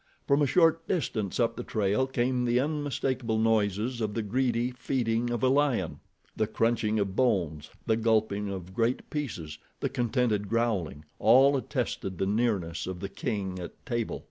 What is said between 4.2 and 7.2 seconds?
greedy feeding of a lion. The crunching of